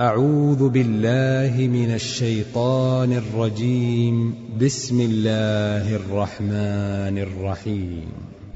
أعوذ 0.00 0.68
بالله 0.68 1.66
من 1.66 1.94
الشيطان 1.94 3.12
الرجيم. 3.12 4.34
بسم 4.62 5.00
الله 5.00 5.96
الرحمن 5.96 7.18
الرحيم. 7.18 8.06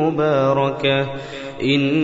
مباركة. 0.00 1.00
إنا 1.62 2.03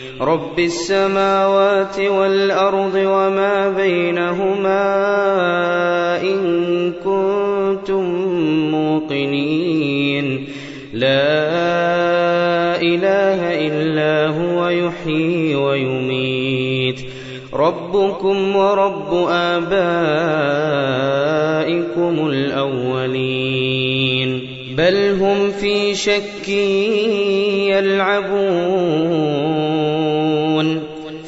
رب 0.21 0.59
السماوات 0.59 1.99
والأرض 1.99 2.95
وما 2.95 3.69
بينهما 3.69 4.83
إن 6.21 6.93
كنتم 7.03 8.03
موقنين. 8.71 10.47
لا 10.93 11.21
إله 12.81 13.67
إلا 13.67 14.27
هو 14.27 14.69
يحيي 14.69 15.55
ويميت. 15.55 16.99
ربكم 17.53 18.55
ورب 18.55 19.27
آبائكم 19.29 19.75
الأولين. 22.27 23.81
بل 24.77 25.17
هم 25.21 25.51
في 25.51 25.95
شك 25.95 26.49
يلعبون. 27.69 29.40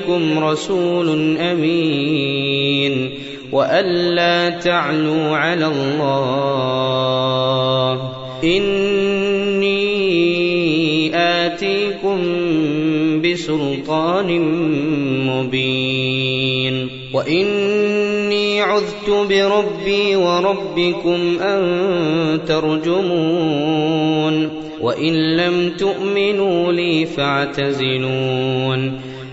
لكم 0.00 0.44
رسول 0.44 1.36
أمين 1.36 3.10
وألا 3.52 4.50
تعلوا 4.50 5.36
على 5.36 5.66
الله. 5.66 6.10
إني 8.44 9.80
آتيكم 11.14 12.18
بسلطان 13.22 14.40
مبين. 15.26 16.88
وإني 17.14 18.60
عذت 18.60 19.10
بربي 19.10 20.16
وربكم 20.16 21.38
أن 21.40 22.40
ترجمون. 22.48 24.48
وإن 24.80 25.36
لم 25.36 25.72
تؤمنوا 25.78 26.72
لي 26.72 27.06
فاعتزلون. 27.06 29.00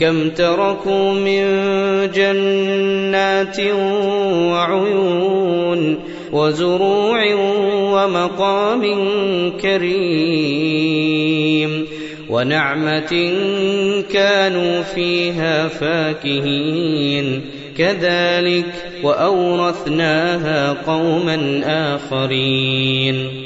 كم 0.00 0.30
تركوا 0.30 1.12
من 1.12 1.44
جنات 2.14 3.60
وعيون 4.50 5.98
وزروع 6.32 7.34
ومقام 7.92 8.82
كريم 9.60 11.06
ونعمة 12.28 13.32
كانوا 14.12 14.82
فيها 14.82 15.68
فاكهين. 15.68 17.40
كذلك 17.78 18.66
وأورثناها 19.02 20.72
قوما 20.72 21.60
آخرين. 21.64 23.45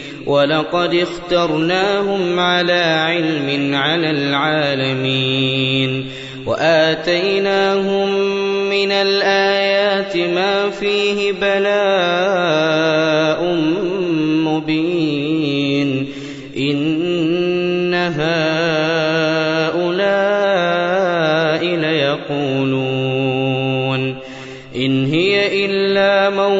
ولقد 0.25 0.93
اخترناهم 0.93 2.39
على 2.39 2.83
علم 3.07 3.75
على 3.75 4.11
العالمين 4.11 6.09
وآتيناهم 6.45 8.09
من 8.69 8.91
الآيات 8.91 10.17
ما 10.17 10.69
فيه 10.69 11.31
بلاء 11.31 12.61
مبين 14.45 16.07
إن 16.57 17.93
هؤلاء 17.93 18.31
ليقولون 21.65 22.80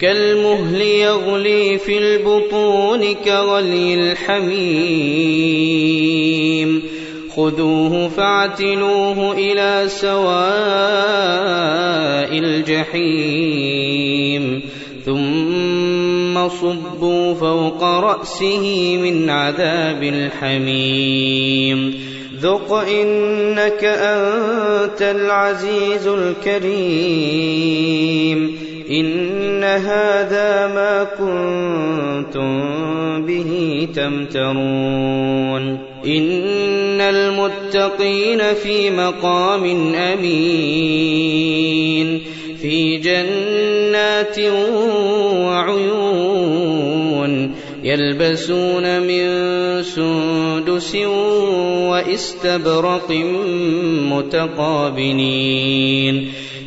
كالمهل 0.00 0.80
يغلي 0.80 1.78
في 1.78 1.98
البطون 1.98 3.14
كغلي 3.14 3.94
الحميم. 3.94 5.28
خذوه 7.36 8.08
فاعتلوه 8.08 9.32
إلى 9.32 9.84
سواء 9.88 10.38
الجحيم. 12.38 14.60
ثم 15.06 16.48
صبوا 16.48 17.34
فوق 17.34 17.84
رأسه 17.84 18.96
من 18.96 19.30
عذاب 19.30 20.02
الحميم. 20.02 22.08
ذق 22.40 22.72
إنك 22.72 23.84
أنت 23.84 25.02
العزيز 25.02 26.06
الكريم. 26.06 28.67
إن 28.90 29.64
هذا 29.64 30.66
ما 30.66 31.04
كنتم 31.18 32.58
به 33.26 33.88
تمترون 33.94 35.78
إن 36.06 37.00
المتقين 37.00 38.54
في 38.54 38.90
مقام 38.90 39.94
أمين 39.94 41.38
في 42.62 42.96
جنات 42.96 44.38
وعيون 45.44 46.58
يلبسون 47.84 49.00
من 49.02 49.28
سندس 49.82 50.94
واستبرق 51.88 53.10
متقابلين 54.12 55.68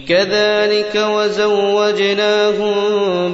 كذلك 0.08 1.06
وزوجناهم 1.16 2.76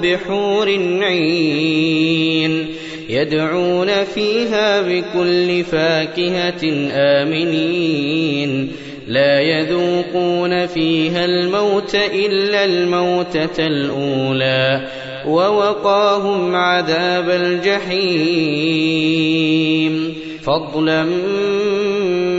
بحور 0.01 0.69
عين 1.01 2.67
يدعون 3.09 4.03
فيها 4.03 4.81
بكل 4.81 5.63
فاكهة 5.63 6.89
آمنين 6.93 8.71
لا 9.07 9.39
يذوقون 9.39 10.65
فيها 10.65 11.25
الموت 11.25 11.95
إلا 11.95 12.65
الموتة 12.65 13.67
الأولى 13.67 14.87
ووقاهم 15.27 16.55
عذاب 16.55 17.29
الجحيم 17.29 18.77
فضلا 20.43 21.03